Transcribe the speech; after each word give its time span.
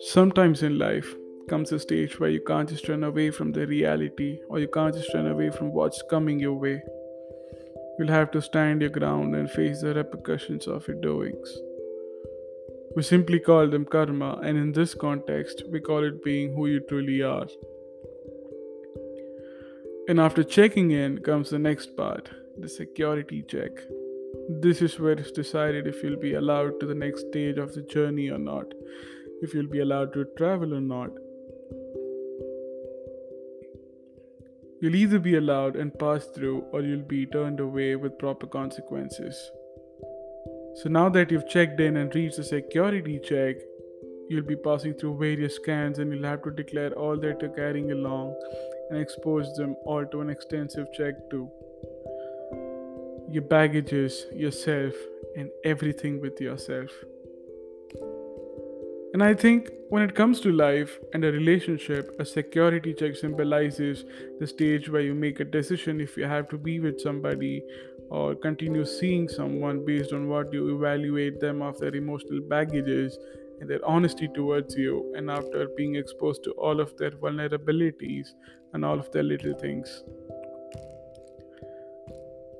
Sometimes 0.00 0.62
in 0.62 0.78
life 0.78 1.14
comes 1.48 1.72
a 1.72 1.78
stage 1.78 2.20
where 2.20 2.30
you 2.30 2.40
can't 2.40 2.68
just 2.68 2.88
run 2.88 3.04
away 3.04 3.30
from 3.30 3.52
the 3.52 3.66
reality 3.66 4.40
or 4.48 4.58
you 4.58 4.68
can't 4.68 4.94
just 4.94 5.14
run 5.14 5.26
away 5.26 5.50
from 5.50 5.72
what's 5.72 6.02
coming 6.10 6.38
your 6.38 6.52
way. 6.52 6.82
You'll 7.98 8.08
have 8.08 8.30
to 8.32 8.42
stand 8.42 8.82
your 8.82 8.90
ground 8.90 9.34
and 9.34 9.50
face 9.50 9.80
the 9.80 9.94
repercussions 9.94 10.66
of 10.66 10.86
your 10.86 11.00
doings. 11.00 11.58
We 12.96 13.02
simply 13.02 13.40
call 13.40 13.68
them 13.68 13.86
karma, 13.86 14.38
and 14.42 14.58
in 14.58 14.72
this 14.72 14.94
context, 14.94 15.64
we 15.70 15.80
call 15.80 16.04
it 16.04 16.22
being 16.22 16.54
who 16.54 16.66
you 16.66 16.80
truly 16.80 17.22
are. 17.22 17.46
And 20.08 20.20
after 20.20 20.44
checking 20.44 20.90
in 20.90 21.18
comes 21.18 21.50
the 21.50 21.58
next 21.58 21.96
part 21.96 22.30
the 22.58 22.68
security 22.68 23.42
check. 23.42 23.70
This 24.48 24.82
is 24.82 24.98
where 24.98 25.12
it's 25.12 25.30
decided 25.30 25.86
if 25.86 26.02
you'll 26.02 26.20
be 26.20 26.34
allowed 26.34 26.80
to 26.80 26.86
the 26.86 26.94
next 26.94 27.28
stage 27.28 27.58
of 27.58 27.74
the 27.74 27.82
journey 27.82 28.28
or 28.30 28.38
not 28.38 28.66
if 29.42 29.52
you'll 29.54 29.66
be 29.66 29.80
allowed 29.80 30.12
to 30.14 30.24
travel 30.36 30.74
or 30.74 30.80
not. 30.80 31.10
You'll 34.80 34.96
either 34.96 35.18
be 35.18 35.36
allowed 35.36 35.76
and 35.76 35.98
pass 35.98 36.26
through, 36.26 36.60
or 36.72 36.82
you'll 36.82 37.08
be 37.08 37.26
turned 37.26 37.60
away 37.60 37.96
with 37.96 38.18
proper 38.18 38.46
consequences. 38.46 39.50
So 40.82 40.88
now 40.88 41.08
that 41.10 41.30
you've 41.30 41.48
checked 41.48 41.80
in 41.80 41.96
and 41.96 42.14
reached 42.14 42.36
the 42.36 42.44
security 42.44 43.20
check, 43.22 43.56
you'll 44.28 44.44
be 44.44 44.56
passing 44.56 44.94
through 44.94 45.18
various 45.18 45.56
scans 45.56 45.98
and 45.98 46.12
you'll 46.12 46.24
have 46.24 46.42
to 46.42 46.50
declare 46.50 46.92
all 46.92 47.18
that 47.18 47.40
you're 47.40 47.50
carrying 47.50 47.92
along 47.92 48.34
and 48.90 48.98
expose 49.00 49.54
them 49.54 49.76
all 49.86 50.04
to 50.06 50.20
an 50.20 50.30
extensive 50.30 50.86
check 50.92 51.14
too. 51.30 51.48
Your 53.30 53.42
baggages, 53.42 54.26
yourself, 54.32 54.94
and 55.36 55.50
everything 55.64 56.20
with 56.20 56.40
yourself. 56.40 56.90
And 59.12 59.22
I 59.22 59.32
think 59.32 59.70
when 59.90 60.02
it 60.02 60.16
comes 60.16 60.40
to 60.40 60.50
life 60.50 60.98
and 61.12 61.24
a 61.24 61.30
relationship, 61.30 62.16
a 62.18 62.24
security 62.24 62.92
check 62.92 63.14
symbolizes 63.14 64.04
the 64.40 64.46
stage 64.46 64.88
where 64.88 65.02
you 65.02 65.14
make 65.14 65.38
a 65.38 65.44
decision 65.44 66.00
if 66.00 66.16
you 66.16 66.24
have 66.24 66.48
to 66.48 66.58
be 66.58 66.80
with 66.80 67.00
somebody 67.00 67.62
or 68.10 68.34
continue 68.34 68.84
seeing 68.84 69.28
someone 69.28 69.84
based 69.84 70.12
on 70.12 70.28
what 70.28 70.52
you 70.52 70.76
evaluate 70.76 71.40
them 71.40 71.62
of 71.62 71.78
their 71.78 71.94
emotional 71.94 72.40
baggages 72.40 73.18
and 73.60 73.70
their 73.70 73.84
honesty 73.86 74.28
towards 74.34 74.74
you, 74.76 75.14
and 75.16 75.30
after 75.30 75.68
being 75.76 75.94
exposed 75.94 76.42
to 76.42 76.50
all 76.52 76.80
of 76.80 76.96
their 76.96 77.12
vulnerabilities 77.12 78.28
and 78.72 78.84
all 78.84 78.98
of 78.98 79.10
their 79.12 79.22
little 79.22 79.54
things. 79.54 80.02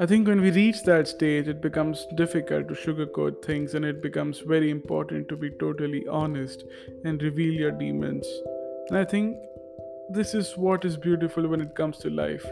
I 0.00 0.06
think 0.06 0.26
when 0.26 0.40
we 0.40 0.50
reach 0.50 0.82
that 0.82 1.06
stage, 1.06 1.46
it 1.46 1.60
becomes 1.60 2.06
difficult 2.16 2.66
to 2.66 2.74
sugarcoat 2.74 3.44
things 3.44 3.74
and 3.74 3.84
it 3.84 4.02
becomes 4.02 4.40
very 4.40 4.70
important 4.70 5.28
to 5.28 5.36
be 5.36 5.50
totally 5.50 6.04
honest 6.08 6.64
and 7.04 7.22
reveal 7.22 7.54
your 7.54 7.70
demons. 7.70 8.26
And 8.88 8.98
I 8.98 9.04
think 9.04 9.36
this 10.10 10.34
is 10.34 10.54
what 10.56 10.84
is 10.84 10.96
beautiful 10.96 11.46
when 11.46 11.60
it 11.60 11.76
comes 11.76 11.98
to 11.98 12.10
life. 12.10 12.44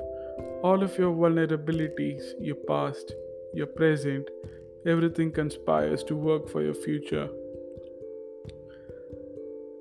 All 0.62 0.84
of 0.84 0.96
your 0.96 1.12
vulnerabilities, 1.12 2.22
your 2.40 2.54
past, 2.68 3.12
your 3.52 3.66
present, 3.66 4.28
everything 4.86 5.32
conspires 5.32 6.04
to 6.04 6.14
work 6.14 6.48
for 6.48 6.62
your 6.62 6.74
future. 6.74 7.28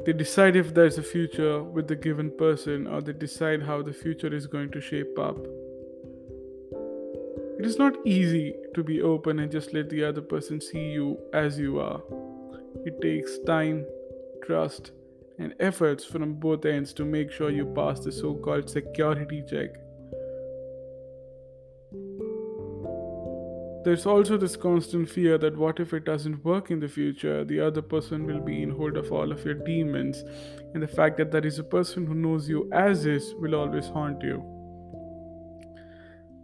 They 0.03 0.13
decide 0.13 0.55
if 0.55 0.73
there's 0.73 0.97
a 0.97 1.03
future 1.03 1.61
with 1.61 1.87
the 1.87 1.95
given 1.95 2.31
person, 2.35 2.87
or 2.87 3.01
they 3.01 3.13
decide 3.13 3.61
how 3.61 3.83
the 3.83 3.93
future 3.93 4.33
is 4.33 4.47
going 4.47 4.71
to 4.71 4.81
shape 4.81 5.19
up. 5.19 5.37
It 7.61 7.67
is 7.67 7.77
not 7.77 7.95
easy 8.07 8.55
to 8.73 8.83
be 8.83 9.03
open 9.03 9.37
and 9.37 9.51
just 9.51 9.71
let 9.71 9.87
the 9.87 10.03
other 10.03 10.19
person 10.19 10.59
see 10.59 10.93
you 10.93 11.19
as 11.31 11.59
you 11.59 11.79
are. 11.79 12.01
It 12.87 12.99
takes 12.99 13.37
time, 13.45 13.85
trust, 14.43 14.93
and 15.37 15.53
efforts 15.59 16.03
from 16.03 16.33
both 16.33 16.66
ends 16.66 16.91
to 16.94 17.05
make 17.05 17.31
sure 17.31 17.51
you 17.51 17.67
pass 17.67 18.00
the 18.00 18.11
so 18.11 18.33
called 18.33 18.67
security 18.67 19.44
check. 19.47 19.75
There's 23.85 24.07
also 24.07 24.38
this 24.38 24.55
constant 24.55 25.07
fear 25.07 25.38
that 25.38 25.55
what 25.55 25.79
if 25.79 25.94
it 25.94 26.03
doesn't 26.03 26.44
work 26.44 26.71
in 26.71 26.79
the 26.79 26.88
future? 26.88 27.45
The 27.45 27.59
other 27.59 27.83
person 27.83 28.25
will 28.25 28.41
be 28.41 28.63
in 28.63 28.71
hold 28.71 28.97
of 28.97 29.11
all 29.11 29.31
of 29.31 29.45
your 29.45 29.53
demons, 29.53 30.23
and 30.73 30.81
the 30.81 30.88
fact 30.88 31.17
that 31.17 31.31
there 31.31 31.45
is 31.45 31.59
a 31.59 31.63
person 31.63 32.07
who 32.07 32.16
knows 32.16 32.50
you 32.50 32.67
as 32.73 33.05
is 33.05 33.35
will 33.35 33.53
always 33.53 33.85
haunt 33.85 34.23
you. 34.23 34.60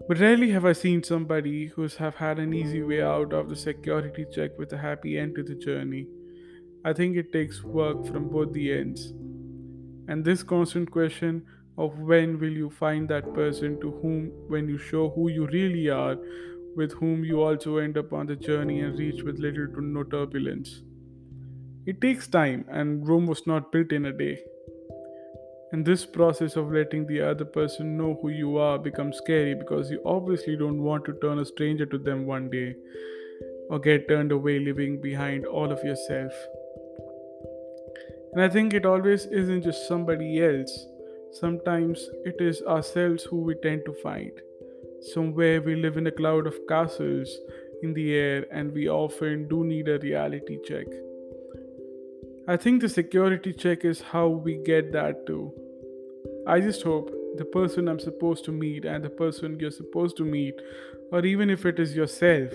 But 0.07 0.19
rarely 0.19 0.50
have 0.51 0.66
I 0.66 0.73
seen 0.73 1.03
somebody 1.03 1.68
who's 1.68 1.97
have 1.97 2.16
had 2.16 2.40
an 2.40 2.51
easy 2.51 2.81
way 2.81 3.01
out 3.03 3.31
of 3.31 3.47
the 3.47 3.56
security 3.56 4.25
check 4.31 4.57
with 4.57 4.73
a 4.73 4.78
happy 4.79 5.18
end 5.19 5.35
to 5.35 5.44
the 5.44 5.53
journey. 5.53 6.07
I 6.85 6.94
think 6.94 7.18
it 7.18 7.31
takes 7.34 7.63
work 7.63 8.06
from 8.06 8.29
both 8.29 8.53
the 8.53 8.72
ends. 8.73 9.13
And 10.07 10.25
this 10.25 10.44
constant 10.44 10.90
question 10.91 11.45
of 11.78 12.00
when 12.00 12.40
will 12.40 12.51
you 12.51 12.69
find 12.69 13.07
that 13.09 13.34
person 13.34 13.79
to 13.81 13.91
whom 13.91 14.31
when 14.47 14.68
you 14.68 14.78
show 14.79 15.09
who 15.09 15.29
you 15.29 15.47
really 15.47 15.90
are 15.90 16.18
with 16.75 16.94
whom 16.94 17.24
you 17.24 17.41
also 17.41 17.78
end 17.78 17.97
up 17.97 18.13
on 18.13 18.28
the 18.28 18.35
journey 18.35 18.81
and 18.81 18.97
reach 18.97 19.24
with 19.24 19.39
little 19.39 19.68
to 19.68 19.81
no 19.81 20.03
turbulence. 20.03 20.81
It 21.88 22.00
takes 22.01 22.28
time 22.28 22.66
and 22.69 23.07
Rome 23.07 23.25
was 23.25 23.47
not 23.47 23.72
built 23.72 23.91
in 23.91 24.06
a 24.06 24.13
day. 24.13 24.44
And 25.72 25.85
this 25.85 26.05
process 26.05 26.55
of 26.55 26.72
letting 26.72 27.05
the 27.07 27.22
other 27.22 27.44
person 27.44 27.97
know 27.97 28.17
who 28.22 28.29
you 28.29 28.57
are 28.57 28.79
becomes 28.79 29.17
scary 29.17 29.53
because 29.53 29.91
you 29.91 30.01
obviously 30.05 30.55
don't 30.55 30.81
want 30.81 31.03
to 31.05 31.13
turn 31.22 31.39
a 31.39 31.45
stranger 31.45 31.85
to 31.85 31.97
them 31.97 32.25
one 32.25 32.50
day 32.50 32.75
or 33.69 33.79
get 33.79 34.07
turned 34.07 34.31
away 34.31 34.59
leaving 34.59 35.01
behind 35.01 35.45
all 35.45 35.72
of 35.72 35.83
yourself. 35.83 36.31
And 38.31 38.41
I 38.41 38.50
think 38.50 38.73
it 38.73 38.85
always 38.85 39.25
isn't 39.25 39.63
just 39.63 39.88
somebody 39.88 40.41
else. 40.41 40.85
Sometimes 41.33 42.09
it 42.23 42.39
is 42.39 42.61
ourselves 42.61 43.23
who 43.23 43.41
we 43.41 43.56
tend 43.56 43.83
to 43.85 43.94
find. 44.01 44.31
Somewhere 45.13 45.61
we 45.61 45.75
live 45.75 45.97
in 45.97 46.07
a 46.07 46.11
cloud 46.11 46.47
of 46.47 46.56
castles 46.67 47.38
in 47.83 47.94
the 47.94 48.13
air, 48.16 48.45
and 48.51 48.72
we 48.72 48.89
often 48.89 49.47
do 49.47 49.63
need 49.63 49.88
a 49.88 50.00
reality 50.00 50.57
check. 50.66 50.88
I 52.50 52.56
think 52.56 52.81
the 52.81 52.88
security 52.88 53.52
check 53.52 53.84
is 53.84 54.00
how 54.00 54.30
we 54.30 54.56
get 54.56 54.94
that 54.94 55.25
too. 55.25 55.53
I 56.47 56.62
just 56.62 56.81
hope 56.81 57.12
the 57.35 57.44
person 57.44 57.90
I'm 57.90 58.00
supposed 58.00 58.46
to 58.46 58.53
meet 58.53 58.85
and 58.85 59.03
the 59.03 59.09
person 59.09 59.59
you're 59.59 59.69
supposed 59.69 60.16
to 60.18 60.24
meet, 60.24 60.56
or 61.12 61.25
even 61.25 61.50
if 61.50 61.66
it 61.66 61.78
is 61.78 61.94
yourself, 61.94 62.53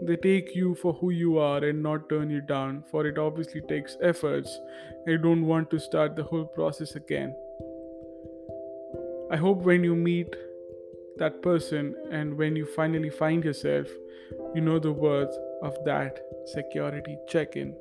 they 0.00 0.16
take 0.16 0.56
you 0.56 0.74
for 0.74 0.94
who 0.94 1.10
you 1.10 1.38
are 1.38 1.62
and 1.62 1.82
not 1.82 2.08
turn 2.08 2.30
you 2.30 2.40
down, 2.40 2.82
for 2.90 3.06
it 3.06 3.18
obviously 3.18 3.60
takes 3.60 3.98
efforts. 4.02 4.58
I 5.06 5.16
don't 5.16 5.46
want 5.46 5.70
to 5.72 5.78
start 5.78 6.16
the 6.16 6.24
whole 6.24 6.46
process 6.46 6.94
again. 6.94 7.36
I 9.30 9.36
hope 9.36 9.58
when 9.58 9.84
you 9.84 9.94
meet 9.94 10.34
that 11.18 11.42
person 11.42 11.94
and 12.10 12.38
when 12.38 12.56
you 12.56 12.64
finally 12.64 13.10
find 13.10 13.44
yourself, 13.44 13.86
you 14.54 14.62
know 14.62 14.78
the 14.78 14.92
worth 14.92 15.36
of 15.62 15.76
that 15.84 16.20
security 16.46 17.18
check 17.28 17.54
in. 17.54 17.76